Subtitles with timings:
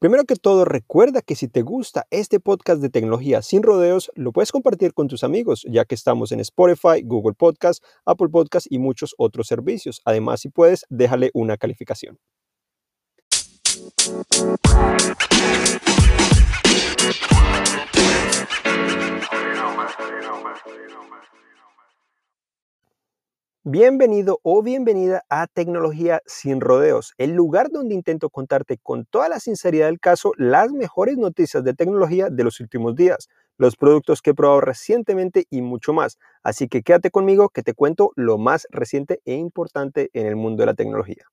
[0.00, 4.30] Primero que todo, recuerda que si te gusta este podcast de tecnología sin rodeos, lo
[4.30, 8.78] puedes compartir con tus amigos, ya que estamos en Spotify, Google Podcast, Apple Podcast y
[8.78, 10.00] muchos otros servicios.
[10.04, 12.20] Además, si puedes, déjale una calificación.
[23.70, 29.40] Bienvenido o bienvenida a Tecnología sin rodeos, el lugar donde intento contarte con toda la
[29.40, 33.28] sinceridad del caso las mejores noticias de tecnología de los últimos días,
[33.58, 36.16] los productos que he probado recientemente y mucho más.
[36.42, 40.62] Así que quédate conmigo que te cuento lo más reciente e importante en el mundo
[40.62, 41.26] de la tecnología.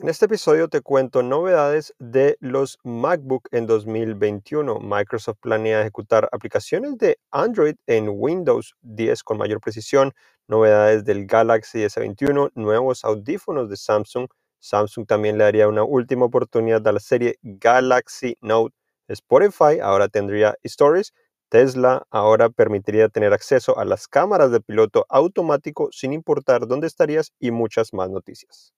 [0.00, 4.78] En este episodio te cuento novedades de los MacBook en 2021.
[4.78, 10.12] Microsoft planea ejecutar aplicaciones de Android en Windows 10 con mayor precisión,
[10.46, 14.28] novedades del Galaxy S21, nuevos audífonos de Samsung.
[14.60, 18.76] Samsung también le daría una última oportunidad a la serie Galaxy Note.
[19.08, 21.12] Spotify ahora tendría Stories.
[21.48, 27.32] Tesla ahora permitiría tener acceso a las cámaras de piloto automático sin importar dónde estarías
[27.40, 28.72] y muchas más noticias.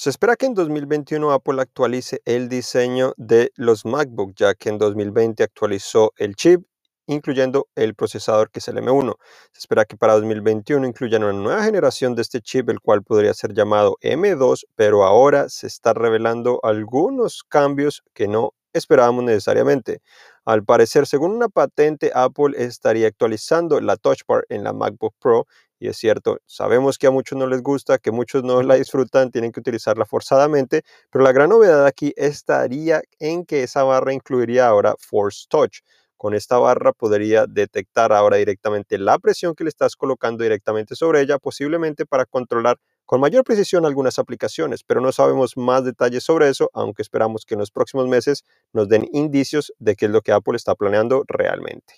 [0.00, 4.78] Se espera que en 2021 Apple actualice el diseño de los MacBook, ya que en
[4.78, 6.64] 2020 actualizó el chip,
[7.06, 9.14] incluyendo el procesador que es el M1.
[9.52, 13.34] Se espera que para 2021 incluyan una nueva generación de este chip, el cual podría
[13.34, 20.00] ser llamado M2, pero ahora se está revelando algunos cambios que no esperábamos necesariamente.
[20.46, 25.46] Al parecer, según una patente, Apple estaría actualizando la Touch Bar en la MacBook Pro.
[25.80, 29.30] Y es cierto, sabemos que a muchos no les gusta, que muchos no la disfrutan,
[29.30, 34.68] tienen que utilizarla forzadamente, pero la gran novedad aquí estaría en que esa barra incluiría
[34.68, 35.78] ahora Force Touch.
[36.18, 41.22] Con esta barra podría detectar ahora directamente la presión que le estás colocando directamente sobre
[41.22, 46.50] ella, posiblemente para controlar con mayor precisión algunas aplicaciones, pero no sabemos más detalles sobre
[46.50, 50.20] eso, aunque esperamos que en los próximos meses nos den indicios de qué es lo
[50.20, 51.94] que Apple está planeando realmente.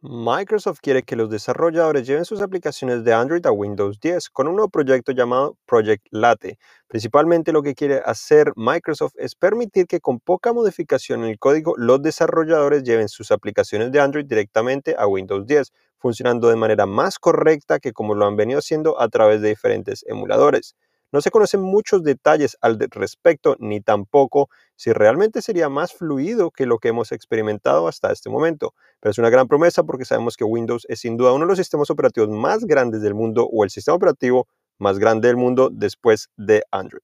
[0.00, 4.54] Microsoft quiere que los desarrolladores lleven sus aplicaciones de Android a Windows 10 con un
[4.54, 6.56] nuevo proyecto llamado Project Late.
[6.86, 11.74] Principalmente lo que quiere hacer Microsoft es permitir que con poca modificación en el código
[11.76, 17.18] los desarrolladores lleven sus aplicaciones de Android directamente a Windows 10, funcionando de manera más
[17.18, 20.76] correcta que como lo han venido haciendo a través de diferentes emuladores.
[21.10, 26.66] No se conocen muchos detalles al respecto, ni tampoco si realmente sería más fluido que
[26.66, 28.74] lo que hemos experimentado hasta este momento.
[29.00, 31.58] Pero es una gran promesa porque sabemos que Windows es sin duda uno de los
[31.58, 34.48] sistemas operativos más grandes del mundo o el sistema operativo
[34.78, 37.02] más grande del mundo después de Android.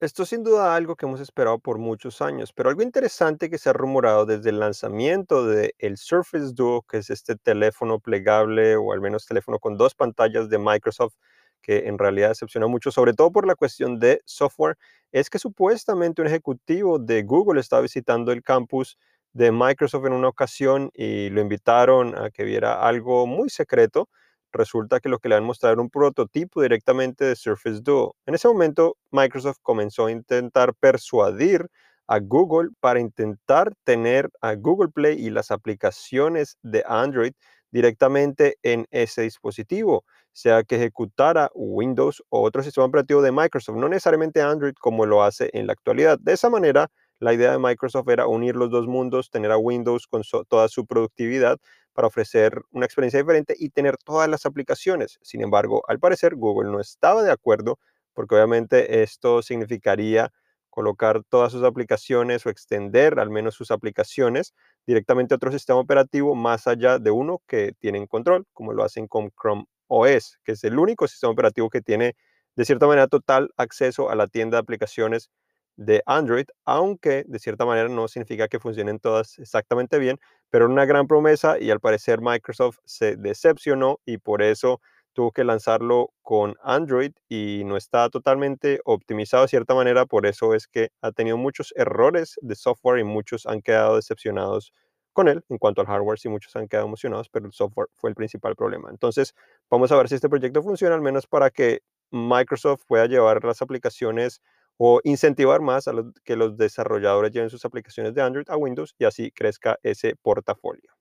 [0.00, 3.58] Esto es sin duda algo que hemos esperado por muchos años, pero algo interesante que
[3.58, 8.76] se ha rumorado desde el lanzamiento del el Surface Duo, que es este teléfono plegable
[8.76, 11.14] o al menos teléfono con dos pantallas de Microsoft,
[11.62, 14.76] que en realidad decepciona mucho, sobre todo por la cuestión de software,
[15.12, 18.98] es que supuestamente un ejecutivo de Google estaba visitando el campus
[19.32, 24.08] de Microsoft en una ocasión y lo invitaron a que viera algo muy secreto.
[24.52, 28.16] Resulta que lo que le han mostrado era un prototipo directamente de Surface Duo.
[28.26, 31.68] En ese momento, Microsoft comenzó a intentar persuadir
[32.06, 37.32] a Google para intentar tener a Google Play y las aplicaciones de Android
[37.70, 40.04] directamente en ese dispositivo
[40.38, 45.24] sea que ejecutara Windows o otro sistema operativo de Microsoft, no necesariamente Android como lo
[45.24, 46.16] hace en la actualidad.
[46.20, 50.06] De esa manera, la idea de Microsoft era unir los dos mundos, tener a Windows
[50.06, 51.58] con toda su productividad
[51.92, 55.18] para ofrecer una experiencia diferente y tener todas las aplicaciones.
[55.22, 57.80] Sin embargo, al parecer Google no estaba de acuerdo
[58.14, 60.30] porque obviamente esto significaría
[60.70, 64.54] colocar todas sus aplicaciones o extender al menos sus aplicaciones
[64.86, 69.08] directamente a otro sistema operativo más allá de uno que tienen control, como lo hacen
[69.08, 72.16] con Chrome OS, que es el único sistema operativo que tiene
[72.56, 75.30] de cierta manera total acceso a la tienda de aplicaciones
[75.76, 80.18] de Android, aunque de cierta manera no significa que funcionen todas exactamente bien,
[80.50, 84.80] pero una gran promesa y al parecer Microsoft se decepcionó y por eso
[85.12, 90.54] tuvo que lanzarlo con Android y no está totalmente optimizado de cierta manera, por eso
[90.54, 94.72] es que ha tenido muchos errores de software y muchos han quedado decepcionados
[95.18, 95.42] con él.
[95.48, 98.54] En cuanto al hardware, sí muchos han quedado emocionados, pero el software fue el principal
[98.54, 98.88] problema.
[98.88, 99.34] Entonces,
[99.68, 101.80] vamos a ver si este proyecto funciona, al menos para que
[102.12, 104.40] Microsoft pueda llevar las aplicaciones
[104.76, 105.92] o incentivar más a
[106.22, 110.92] que los desarrolladores lleven sus aplicaciones de Android a Windows y así crezca ese portafolio.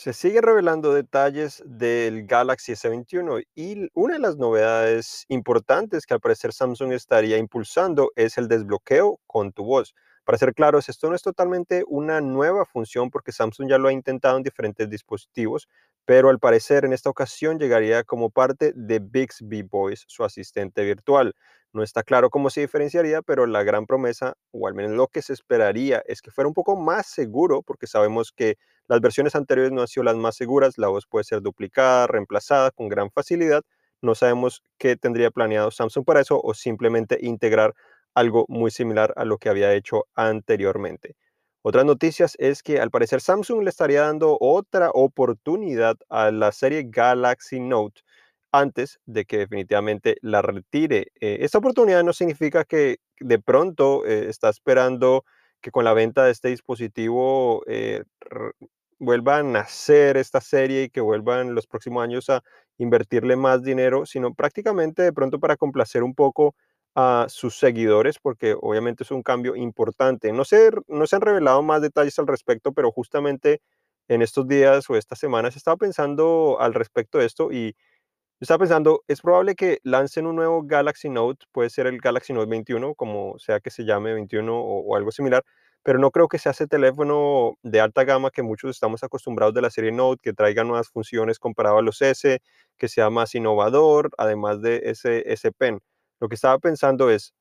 [0.00, 6.20] Se sigue revelando detalles del Galaxy S21 y una de las novedades importantes que al
[6.20, 9.96] parecer Samsung estaría impulsando es el desbloqueo con tu voz.
[10.22, 13.92] Para ser claros, esto no es totalmente una nueva función porque Samsung ya lo ha
[13.92, 15.68] intentado en diferentes dispositivos,
[16.04, 21.34] pero al parecer en esta ocasión llegaría como parte de Bixby Voice, su asistente virtual.
[21.72, 25.20] No está claro cómo se diferenciaría, pero la gran promesa, o al menos lo que
[25.22, 28.56] se esperaría, es que fuera un poco más seguro, porque sabemos que
[28.86, 32.70] las versiones anteriores no han sido las más seguras, la voz puede ser duplicada, reemplazada
[32.70, 33.62] con gran facilidad.
[34.00, 37.74] No sabemos qué tendría planeado Samsung para eso o simplemente integrar
[38.14, 41.16] algo muy similar a lo que había hecho anteriormente.
[41.62, 46.84] Otras noticias es que al parecer Samsung le estaría dando otra oportunidad a la serie
[46.88, 48.00] Galaxy Note
[48.52, 51.08] antes de que definitivamente la retire.
[51.20, 55.24] Eh, esta oportunidad no significa que de pronto eh, está esperando
[55.60, 58.04] que con la venta de este dispositivo eh,
[58.98, 62.42] vuelva a nacer esta serie y que vuelvan los próximos años a
[62.78, 66.54] invertirle más dinero, sino prácticamente de pronto para complacer un poco
[66.94, 70.32] a sus seguidores, porque obviamente es un cambio importante.
[70.32, 73.60] No se, no se han revelado más detalles al respecto, pero justamente
[74.08, 77.76] en estos días o estas semanas estaba pensando al respecto de esto y
[78.40, 82.48] estaba pensando, es probable que lancen un nuevo Galaxy Note, puede ser el Galaxy Note
[82.50, 85.44] 21, como sea que se llame 21 o, o algo similar,
[85.82, 89.62] pero no creo que sea ese teléfono de alta gama que muchos estamos acostumbrados de
[89.62, 92.40] la serie Note, que traiga nuevas funciones comparado a los S,
[92.76, 95.80] que sea más innovador, además de ese S Pen.
[96.20, 97.32] Lo que estaba pensando es,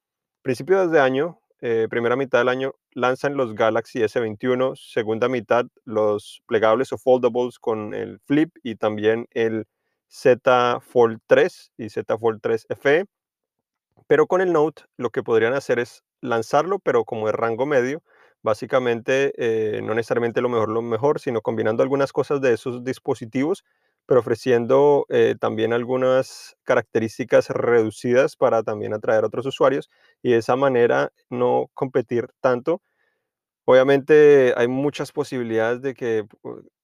[0.44, 6.42] principios de año, eh, primera mitad del año, lanzan los Galaxy S21, segunda mitad los
[6.48, 9.66] plegables o foldables con el Flip y también el
[10.10, 13.06] Z Fold 3 y Z Fold 3 FE.
[14.08, 18.02] Pero con el Note lo que podrían hacer es lanzarlo, pero como de rango medio,
[18.42, 23.64] básicamente eh, no necesariamente lo mejor, lo mejor, sino combinando algunas cosas de esos dispositivos,
[24.06, 29.90] pero ofreciendo eh, también algunas características reducidas para también atraer a otros usuarios
[30.24, 32.82] y de esa manera no competir tanto.
[33.66, 36.26] Obviamente hay muchas posibilidades de que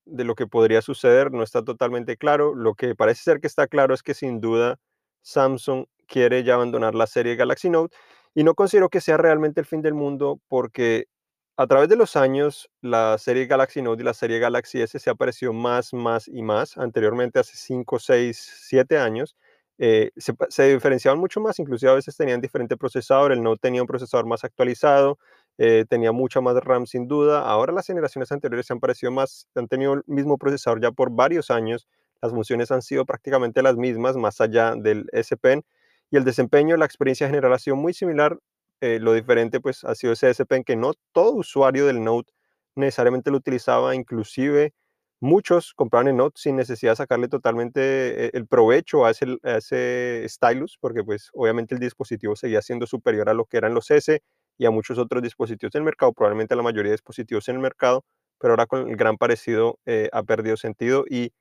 [0.06, 2.56] de lo que podría suceder, no está totalmente claro.
[2.56, 4.80] Lo que parece ser que está claro es que sin duda
[5.22, 7.96] Samsung quiere ya abandonar la serie Galaxy Note
[8.36, 11.08] y no considero que sea realmente el fin del mundo porque
[11.56, 15.10] a través de los años la serie Galaxy Note y la serie Galaxy S se
[15.10, 16.78] ha aparecido más, más y más.
[16.78, 19.36] Anteriormente, hace 5, 6, 7 años,
[19.78, 23.82] eh, se, se, diferenciaban mucho más, inclusive a veces tenían diferente procesador, el Note tenía
[23.82, 25.20] un procesador más actualizado,
[25.58, 29.48] eh, tenía mucha más RAM sin duda, ahora las generaciones anteriores se han parecido más,
[29.56, 31.88] han tenido el mismo procesador ya por varios años,
[32.22, 35.64] las funciones han sido prácticamente las mismas, más allá del S Pen,
[36.10, 38.40] y el desempeño, la experiencia general ha sido muy similar,
[38.82, 42.34] eh, lo diferente pues ha sido ese S Pen que no todo usuario del Note
[42.76, 44.74] necesariamente lo utilizaba, inclusive
[45.20, 49.58] muchos compraban el Note sin necesidad de sacarle totalmente eh, el provecho a ese, a
[49.58, 53.90] ese stylus, porque pues obviamente el dispositivo seguía siendo superior a lo que eran los
[53.92, 54.22] S
[54.58, 57.62] y a muchos otros dispositivos del mercado, probablemente a la mayoría de dispositivos en el
[57.62, 58.04] mercado,
[58.40, 61.32] pero ahora con el gran parecido eh, ha perdido sentido y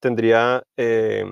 [0.00, 1.24] tendría eh,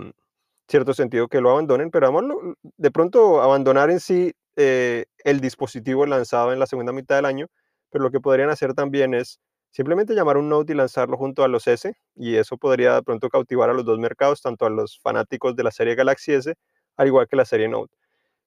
[0.68, 6.06] cierto sentido que lo abandonen, pero vamos, de pronto abandonar en sí eh, el dispositivo
[6.06, 7.48] lanzado en la segunda mitad del año,
[7.90, 9.40] pero lo que podrían hacer también es
[9.72, 13.28] Simplemente llamar un Note y lanzarlo junto a los S y eso podría de pronto
[13.28, 16.54] cautivar a los dos mercados, tanto a los fanáticos de la serie Galaxy S,
[16.96, 17.94] al igual que la serie Note.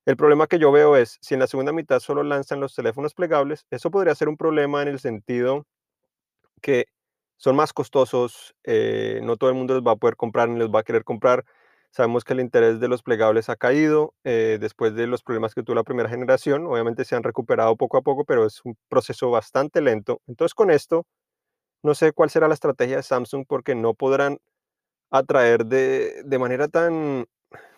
[0.05, 3.13] El problema que yo veo es, si en la segunda mitad solo lanzan los teléfonos
[3.13, 5.65] plegables, eso podría ser un problema en el sentido
[6.61, 6.85] que
[7.37, 10.69] son más costosos, eh, no todo el mundo los va a poder comprar ni los
[10.69, 11.45] va a querer comprar.
[11.91, 15.61] Sabemos que el interés de los plegables ha caído eh, después de los problemas que
[15.63, 16.65] tuvo la primera generación.
[16.65, 20.21] Obviamente se han recuperado poco a poco, pero es un proceso bastante lento.
[20.27, 21.05] Entonces con esto,
[21.83, 24.39] no sé cuál será la estrategia de Samsung porque no podrán
[25.11, 27.25] atraer de, de manera tan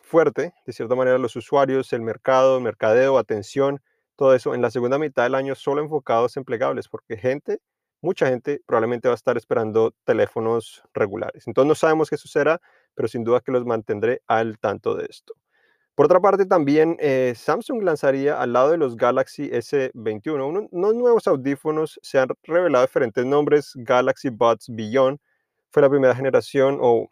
[0.05, 3.81] fuerte, de cierta manera, los usuarios, el mercado, mercadeo, atención,
[4.15, 7.59] todo eso en la segunda mitad del año solo enfocados en plegables, porque gente,
[8.01, 11.47] mucha gente probablemente va a estar esperando teléfonos regulares.
[11.47, 12.61] Entonces no sabemos qué sucederá,
[12.93, 15.33] pero sin duda que los mantendré al tanto de esto.
[15.95, 20.93] Por otra parte, también eh, Samsung lanzaría al lado de los Galaxy S21 unos, unos
[20.93, 21.99] nuevos audífonos.
[22.03, 23.71] Se han revelado diferentes nombres.
[23.75, 25.19] Galaxy Buds Beyond
[25.71, 27.09] fue la primera generación o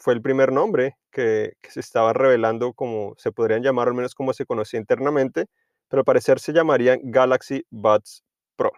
[0.00, 4.32] fue el primer nombre que, se estaba revelando como se podrían llamar, al menos como
[4.32, 5.46] se conocía internamente,
[5.88, 8.24] pero al parecer se llamarían Galaxy Buds
[8.56, 8.72] Pro.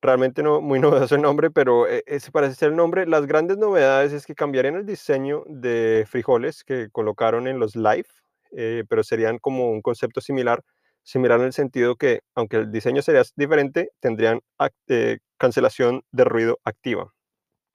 [0.00, 3.04] Realmente no muy novedoso el nombre, pero eh, ese parece ser el nombre.
[3.06, 8.06] Las grandes novedades es que cambiarían el diseño de frijoles que colocaron en los Live,
[8.52, 10.62] eh, pero serían como un concepto similar,
[11.02, 14.40] similar en el sentido que, aunque el diseño sería diferente, tendrían
[14.86, 17.12] eh, cancelación de ruido activa.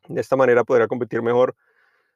[0.08, 1.56] De esta manera podría competir mejor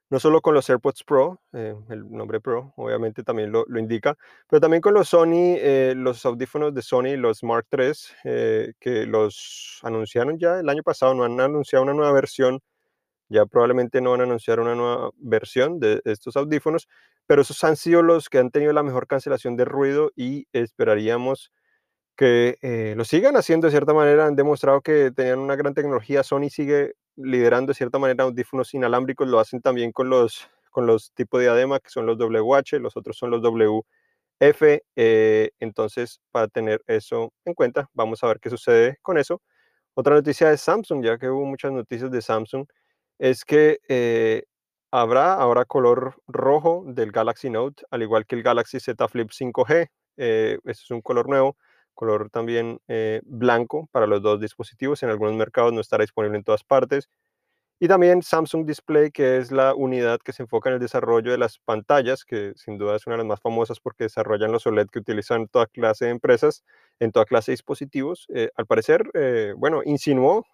[0.10, 4.18] no solo con los AirPods Pro, eh, el nombre Pro obviamente también lo, indica,
[4.50, 7.92] pero también con los Sony, eh, los audífonos de Sony, los Mark III,
[8.24, 12.62] eh, que los anunciaron ya el año pasado, no han anunciado una nueva versión,
[13.30, 16.88] ya probablemente no van a anunciar una nueva versión de estos audífonos,
[17.28, 21.52] pero esos han sido los que han tenido la mejor cancelación de ruido y esperaríamos
[22.16, 22.58] que
[22.98, 26.96] lo sigan haciendo de cierta manera, han demostrado que tenían una gran tecnología, Sony sigue
[27.18, 31.48] liderando de cierta manera audífonos inalámbricos, lo hacen también con los, con los tipos de
[31.48, 33.84] diadema que son los WH, los otros son los WF,
[34.96, 39.42] eh, entonces para tener eso en cuenta, vamos a ver qué sucede con eso.
[39.96, 42.68] Otra noticia de Samsung, ya que hubo muchas noticias de Samsung,
[43.20, 44.44] es que eh,
[44.92, 49.90] habrá ahora color rojo del Galaxy Note, al igual que el Galaxy Z Flip 5G,
[50.18, 51.58] eh, es un color nuevo,
[51.98, 55.04] color también eh, blanco para los dos dispositivos.
[55.04, 57.10] En algunos mercados no estará disponible en todas partes.
[57.80, 61.38] Y también Samsung Display, que es la unidad que se enfoca en el desarrollo de
[61.38, 64.88] las pantallas, que sin duda es una de las más famosas porque desarrollan los OLED
[64.88, 66.64] que utilizan toda clase de empresas,
[67.00, 68.26] en toda clase de dispositivos.
[68.34, 70.46] Eh, al parecer, eh, bueno, insinuó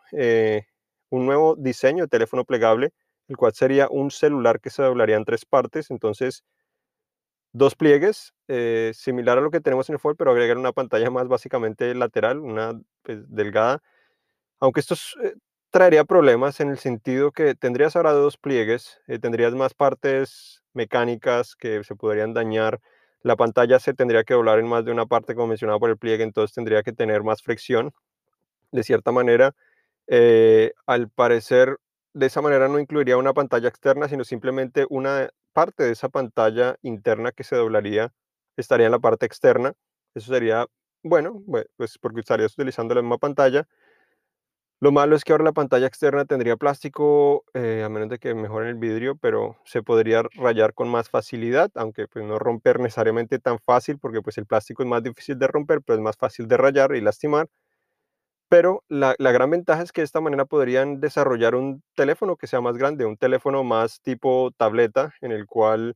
[1.10, 2.92] un nuevo diseño de teléfono plegable,
[3.28, 5.92] el cual sería un celular que se doblaría en tres partes.
[5.92, 6.44] Entonces,
[7.54, 11.10] dos pliegues, eh, similar a lo que tenemos en el Fold, pero agregar una pantalla
[11.12, 13.82] más básicamente lateral, una pues, delgada.
[14.60, 15.34] Aunque esto eh,
[15.72, 21.56] traería problemas en el sentido que tendrías ahora dos pliegues, eh, tendrías más partes mecánicas
[21.56, 22.82] que se podrían dañar.
[23.24, 25.98] La pantalla se tendría que doblar en más de una parte, como mencionaba por el
[25.98, 27.94] pliegue, entonces tendría que tener más fricción.
[28.72, 29.56] De cierta manera,
[30.88, 31.78] al parecer,
[32.14, 36.78] de esa manera no incluiría una pantalla externa, sino simplemente una parte de esa pantalla
[36.84, 38.14] interna que se doblaría
[38.58, 39.74] estaría en la parte externa.
[40.16, 40.68] Eso sería,
[41.04, 41.44] bueno,
[41.78, 43.68] pues porque estarías utilizando la misma pantalla.
[44.82, 48.36] Lo malo es que ahora la pantalla externa tendría plástico, eh, a menos de que
[48.36, 53.40] mejoren el vidrio, pero se podría rayar con más facilidad, aunque pues no romper necesariamente
[53.40, 56.48] tan fácil, porque pues el plástico es más difícil de romper, pero es más fácil
[56.50, 57.48] de rayar y lastimar.
[58.54, 62.62] Pero la, gran ventaja es que de esta manera podrían desarrollar un teléfono que sea
[62.62, 65.96] más grande, un teléfono más tipo tableta, en el cual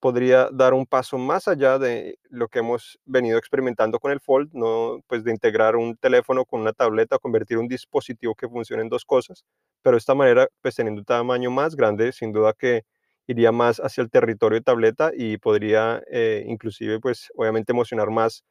[0.00, 4.54] podría dar un paso más allá de lo que hemos venido experimentando con el Fold,
[4.54, 8.88] no pues de integrar un teléfono con una tableta, convertir un dispositivo que funcione en
[8.88, 9.44] dos cosas,
[9.82, 12.84] pero de esta manera, pues teniendo un tamaño más grande, sin duda que
[13.26, 18.44] iría más hacia el territorio de tableta y podría eh, inclusive, pues obviamente emocionar más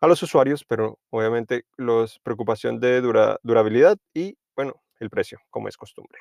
[0.00, 3.00] a los usuarios, pero obviamente los preocupación de
[3.42, 6.20] durabilidad y, bueno, el precio, como es costumbre.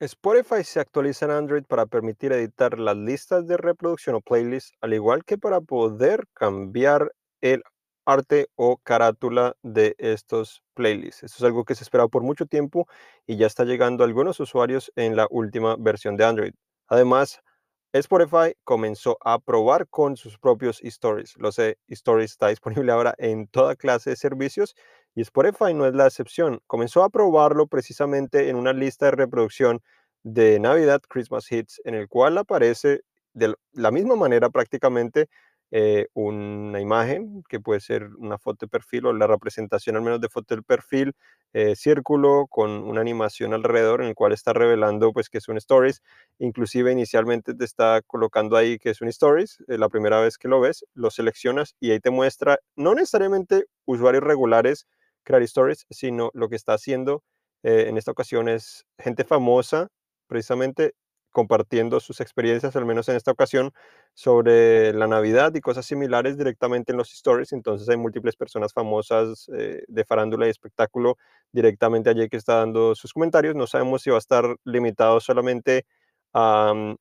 [0.00, 4.94] Spotify se actualiza en Android para permitir editar las listas de reproducción o playlists, al
[4.94, 7.62] igual que para poder cambiar el
[8.04, 11.22] arte o carátula de estos playlists.
[11.22, 12.88] Esto es algo que se esperaba por mucho tiempo
[13.28, 16.54] y ya está llegando a algunos usuarios en la última versión de Android.
[16.88, 17.40] Además,
[18.00, 21.36] Spotify comenzó a probar con sus propios stories.
[21.36, 22.48] Lo sé, stories está
[22.84, 24.74] disponible ahora en toda clase de servicios
[25.14, 26.60] y Spotify no es la excepción.
[26.66, 29.82] Comenzó a probarlo precisamente en una lista de reproducción
[30.22, 33.02] de Navidad Christmas Hits en el cual aparece
[33.34, 35.28] de la misma manera prácticamente
[35.74, 40.20] eh, una imagen que puede ser una foto de perfil o la representación al menos
[40.20, 41.14] de foto del perfil,
[41.54, 45.56] eh, círculo con una animación alrededor en el cual está revelando pues que es un
[45.56, 46.02] stories,
[46.38, 50.46] inclusive inicialmente te está colocando ahí que es un stories, eh, la primera vez que
[50.46, 54.86] lo ves, lo seleccionas y ahí te muestra no necesariamente usuarios regulares
[55.22, 57.22] crear stories, sino lo que está haciendo
[57.64, 59.88] en esta ocasión es gente famosa
[60.26, 60.94] precisamente
[61.32, 63.72] compartiendo sus experiencias, al menos en esta ocasión,
[64.14, 67.52] sobre la Navidad y cosas similares directamente en los stories.
[67.52, 71.16] Entonces hay múltiples personas famosas eh, de farándula y espectáculo
[71.52, 73.54] directamente allí que está dando sus comentarios.
[73.56, 75.86] No sabemos si va a estar limitado solamente
[76.34, 76.96] a, mm,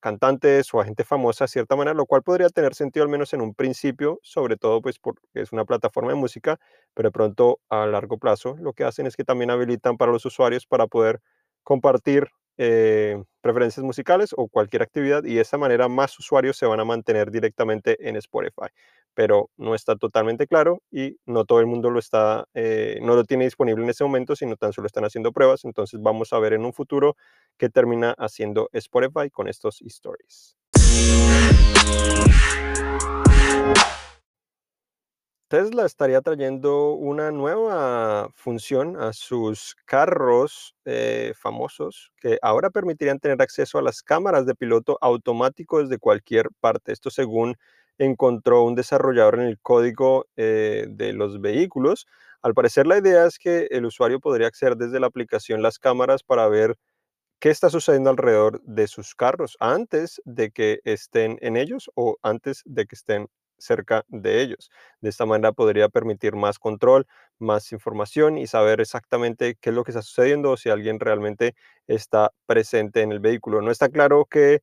[0.00, 3.32] cantantes o a gente famosa de cierta manera, lo cual podría tener sentido al menos
[3.32, 6.58] en un principio, sobre todo pues porque es una plataforma de música,
[6.94, 10.24] pero de pronto a largo plazo lo que hacen es que también habilitan para los
[10.26, 11.20] usuarios para poder
[11.62, 12.28] compartir
[12.58, 16.84] eh, preferencias musicales o cualquier actividad y de esa manera más usuarios se van a
[16.84, 18.68] mantener directamente en Spotify.
[19.14, 23.24] Pero no está totalmente claro y no todo el mundo lo está, eh, no lo
[23.24, 25.64] tiene disponible en ese momento, sino tan solo están haciendo pruebas.
[25.64, 27.16] Entonces vamos a ver en un futuro
[27.56, 30.56] qué termina haciendo Spotify con estos stories.
[35.50, 43.42] Tesla estaría trayendo una nueva función a sus carros eh, famosos que ahora permitirían tener
[43.42, 46.92] acceso a las cámaras de piloto automático desde cualquier parte.
[46.92, 47.56] Esto según
[47.98, 52.06] encontró un desarrollador en el código eh, de los vehículos.
[52.42, 56.22] Al parecer la idea es que el usuario podría acceder desde la aplicación las cámaras
[56.22, 56.76] para ver
[57.40, 62.62] qué está sucediendo alrededor de sus carros antes de que estén en ellos o antes
[62.66, 63.26] de que estén
[63.60, 64.70] cerca de ellos.
[65.00, 67.06] De esta manera podría permitir más control,
[67.38, 71.54] más información y saber exactamente qué es lo que está sucediendo o si alguien realmente
[71.86, 73.62] está presente en el vehículo.
[73.62, 74.62] No está claro qué,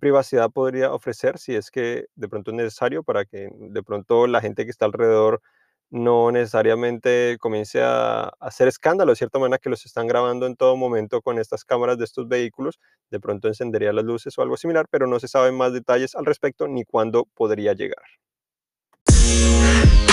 [0.00, 4.40] privacidad podría ofrecer si es que de pronto es necesario para que de pronto la
[4.40, 5.42] gente que está alrededor
[5.90, 10.76] no necesariamente comience a hacer escándalo, de cierta manera que los están grabando en todo
[10.76, 12.78] momento con estas cámaras de estos vehículos,
[13.10, 16.26] de pronto encendería las luces o algo similar, pero no se saben más detalles al
[16.26, 18.04] respecto ni cuándo podría llegar.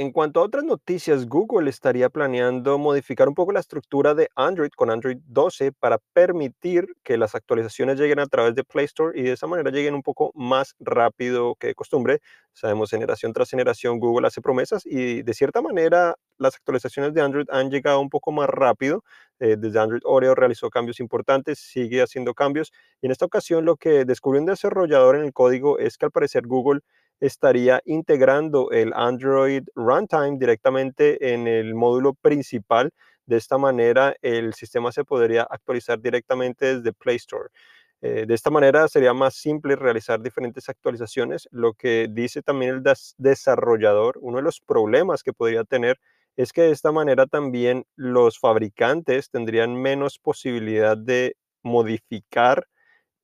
[0.00, 4.70] En cuanto a otras noticias, Google estaría planeando modificar un poco la estructura de Android
[4.76, 9.24] con Android 12 para permitir que las actualizaciones lleguen a través de Play Store y
[9.24, 12.20] de esa manera lleguen un poco más rápido que de costumbre.
[12.52, 17.46] Sabemos, generación tras generación, Google hace promesas y de cierta manera las actualizaciones de Android
[17.50, 19.02] han llegado un poco más rápido.
[19.40, 23.74] Eh, desde Android Oreo realizó cambios importantes, sigue haciendo cambios y en esta ocasión lo
[23.74, 26.82] que descubrió un desarrollador en el código es que al parecer Google
[27.20, 32.90] estaría integrando el Android Runtime directamente en el módulo principal.
[33.26, 37.50] De esta manera, el sistema se podría actualizar directamente desde Play Store.
[38.00, 41.48] Eh, de esta manera sería más simple realizar diferentes actualizaciones.
[41.50, 45.98] Lo que dice también el desarrollador, uno de los problemas que podría tener
[46.36, 52.68] es que de esta manera también los fabricantes tendrían menos posibilidad de modificar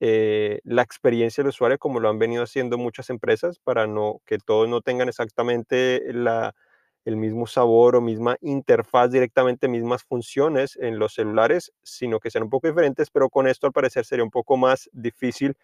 [0.01, 4.39] eh, la experiencia del usuario como lo han venido haciendo muchas empresas para no, que
[4.39, 6.55] todos no tengan exactamente la,
[7.05, 12.45] el mismo sabor o misma interfaz directamente, mismas funciones en los celulares, sino que sean
[12.45, 15.57] un poco diferentes, pero con esto al parecer sería un poco más difícil.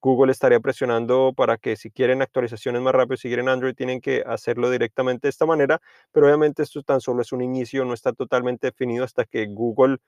[0.00, 4.24] Google estaría presionando para que si quieren actualizaciones más rápidas, si quieren Android, tienen que
[4.26, 5.80] hacerlo directamente de esta manera,
[6.12, 9.98] pero obviamente esto tan solo es un inicio, no está totalmente definido hasta que Google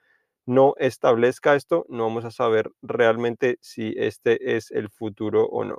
[0.47, 5.79] no establezca esto, no vamos a saber realmente si este es el futuro o no.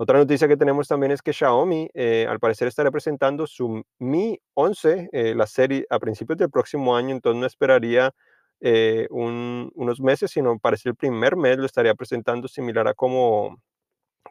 [0.00, 4.38] Otra noticia que tenemos también es que Xiaomi eh, al parecer estará presentando su Mi
[4.54, 8.14] 11, eh, la serie a principios del próximo año, entonces no esperaría
[8.60, 13.60] eh, unos meses, sino parece el primer mes lo estaría presentando similar a como,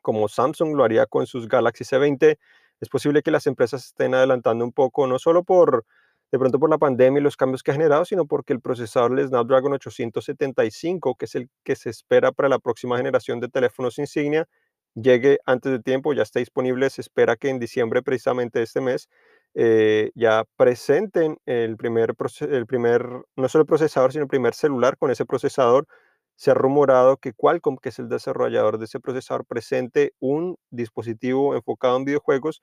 [0.01, 2.38] como Samsung lo haría con sus Galaxy S20.
[2.80, 5.86] Es posible que las empresas estén adelantando un poco, no solo por
[6.31, 9.15] de pronto por la pandemia y los cambios que ha generado, sino porque el procesador
[9.15, 13.97] del Snapdragon 875, que es el que se espera para la próxima generación de teléfonos
[13.97, 14.47] insignia,
[14.95, 19.07] llegue antes de tiempo, ya está disponible, se espera que en diciembre precisamente este mes
[19.55, 23.03] eh, ya presenten el primer, el primer,
[23.35, 25.87] no solo el procesador, sino el primer celular con ese procesador.
[26.35, 31.55] Se ha rumorado que Qualcomm, que es el desarrollador de ese procesador, presente un dispositivo
[31.55, 32.61] enfocado en videojuegos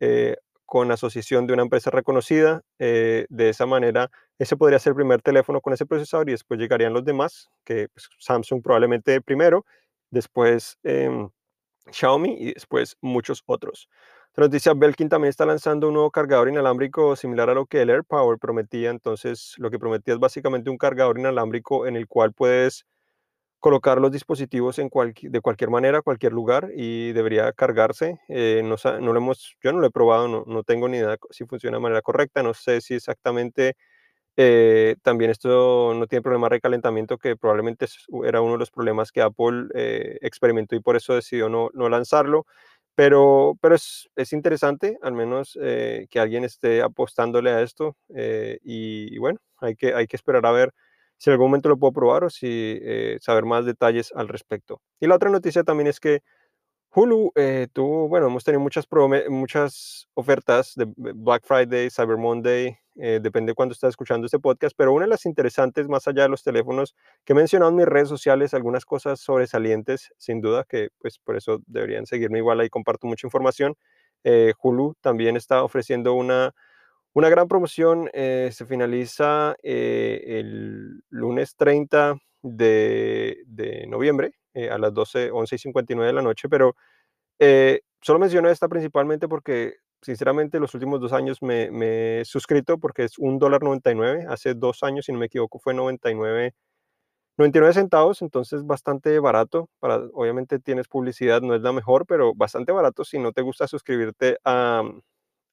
[0.00, 2.62] eh, con asociación de una empresa reconocida.
[2.78, 6.58] Eh, de esa manera, ese podría ser el primer teléfono con ese procesador y después
[6.60, 9.64] llegarían los demás, que pues, Samsung probablemente primero,
[10.10, 11.28] después em,
[11.90, 13.88] Xiaomi y después muchos otros.
[14.32, 17.90] Otra noticia, Belkin también está lanzando un nuevo cargador inalámbrico similar a lo que el
[17.90, 18.90] AirPower prometía.
[18.90, 22.84] Entonces, lo que prometía es básicamente un cargador inalámbrico en el cual puedes
[23.64, 24.90] colocar los dispositivos en
[25.22, 28.20] de cualquier manera, cualquier lugar y debería cargarse.
[28.28, 31.16] Eh, no, no, lo hemos, yo no lo he probado, no, no, tengo ni idea
[31.30, 33.74] si funciona de manera correcta, no sé si exactamente
[34.36, 37.86] eh, también esto no tiene problema de recalentamiento, que probablemente
[38.26, 41.88] era uno de los problemas que Apple eh, experimentó y por eso decidió no, no
[41.88, 42.44] lanzarlo.
[42.94, 47.96] Pero, pero es, es interesante, al menos que alguien esté apostándole a esto.
[48.10, 50.72] Y, y, bueno, hay que, hay que esperar a ver
[51.24, 54.82] si en algún momento lo puedo probar o si eh, saber más detalles al respecto.
[55.00, 56.20] Y la otra noticia también es que
[56.94, 58.86] Hulu eh, bueno, hemos tenido muchas,
[59.30, 64.76] muchas ofertas de Black Friday, Cyber Monday, eh, depende de cuándo estás escuchando este podcast,
[64.76, 67.86] pero una de las interesantes, más allá de los teléfonos, que he mencionado en mis
[67.86, 72.68] redes sociales, algunas cosas sobresalientes, sin duda, que pues por eso deberían seguirme igual, ahí
[72.68, 73.76] comparto mucha información.
[74.62, 76.54] Hulu también está ofreciendo una
[77.14, 84.92] una gran promoción eh, se finaliza eh, el lunes 30 de, noviembre eh, a las
[84.92, 86.74] 12, 11 y 59 de la noche, pero
[88.00, 91.70] solo menciono esta principalmente porque sinceramente los últimos dos años me,
[92.20, 95.72] he suscrito porque es un dólar 99, hace dos años si no me equivoco fue
[95.72, 96.52] 99,
[97.38, 102.72] 99 centavos, entonces bastante barato, para, obviamente tienes publicidad, no es la mejor, pero bastante
[102.72, 104.82] barato si no te gusta suscribirte a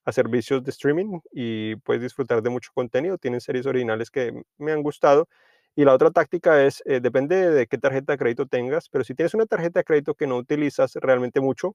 [0.04, 3.18] a servicios de streaming y puedes disfrutar de mucho contenido.
[3.18, 5.28] Tienen series originales que me han gustado.
[5.74, 9.14] Y la otra táctica es, eh, depende de qué tarjeta de crédito tengas, pero si
[9.14, 11.74] tienes una tarjeta de crédito que no utilizas realmente mucho,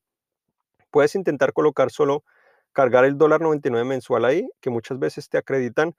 [0.91, 2.23] puedes intentar colocar solo
[2.73, 5.95] cargar el dólar 99 mensual ahí, que muchas veces te acreditan.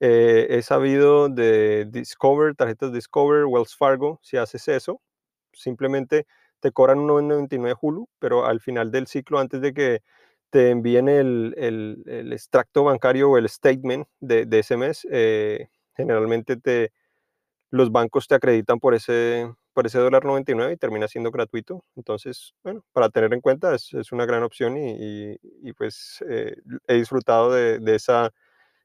[0.00, 5.00] Eh, he sabido de Discover, tarjetas Discover, Wells Fargo, si haces eso,
[5.52, 6.26] simplemente
[6.60, 10.02] te cobran un 9.99 Hulu, pero al final del ciclo, antes de que
[10.52, 16.92] te envíen el, el, extracto bancario o el statement de, ese mes, eh, generalmente te,
[17.70, 21.84] los bancos te acreditan por ese, por ese dólar 99 y termina siendo gratuito.
[21.96, 25.38] Entonces, bueno, para tener en cuenta es, una gran opción y,
[25.78, 28.30] pues eh, he disfrutado de, esa,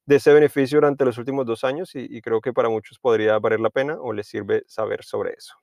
[0.06, 3.60] de ese beneficio durante los últimos dos años y creo que para muchos podría valer
[3.60, 5.56] la pena o les sirve saber sobre eso.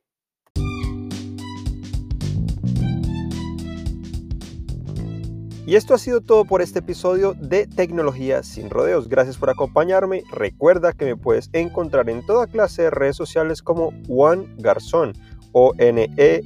[5.66, 9.08] Y esto ha sido todo por este episodio de Tecnología sin rodeos.
[9.08, 10.22] Gracias por acompañarme.
[10.30, 15.14] Recuerda que me puedes encontrar en toda clase de redes sociales como Juan Garzón.
[15.52, 16.44] O-N-E-G-A-R-Z-O-N.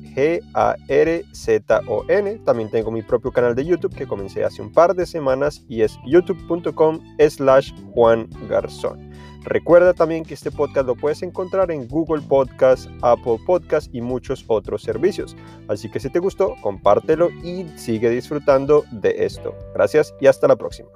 [2.44, 5.80] También tengo mi propio canal de YouTube que comencé hace un par de semanas y
[5.82, 9.07] es youtube.com slash Juan Garzón.
[9.48, 14.44] Recuerda también que este podcast lo puedes encontrar en Google Podcast, Apple Podcast y muchos
[14.46, 15.34] otros servicios.
[15.68, 19.54] Así que si te gustó, compártelo y sigue disfrutando de esto.
[19.74, 20.90] Gracias y hasta la próxima.